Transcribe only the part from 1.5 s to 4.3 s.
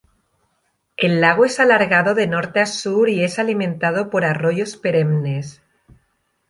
alargado de norte a sur y es alimentado por